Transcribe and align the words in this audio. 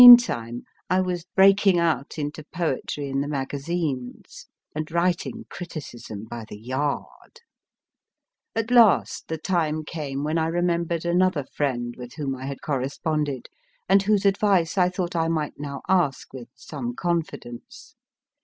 Meantime, 0.03 0.63
I 0.89 0.99
was 0.99 1.27
breaking 1.35 1.77
out 1.77 2.17
into 2.17 2.43
poetry 2.43 3.07
in 3.07 3.21
the 3.21 3.27
magazines, 3.27 4.47
and 4.75 4.91
writing 4.91 5.45
criticism 5.47 6.25
by 6.27 6.43
the 6.49 6.57
yard. 6.57 7.41
At 8.55 8.71
last 8.71 9.27
the 9.27 9.37
time 9.37 9.85
came 9.85 10.23
when 10.23 10.39
I 10.39 10.47
remembered 10.47 11.05
another 11.05 11.43
friend 11.43 11.93
\vith 11.99 12.15
whom 12.15 12.31
1 12.31 12.47
had 12.47 12.63
corresponded, 12.63 13.47
and 13.87 14.01
whose 14.01 14.25
advice 14.25 14.75
I 14.75 14.89
thought 14.89 15.15
I 15.15 15.27
might 15.27 15.59
now 15.59 15.83
ask 15.87 16.33
with 16.33 16.49
some 16.55 16.95
con 16.95 17.21
fidence. 17.21 17.93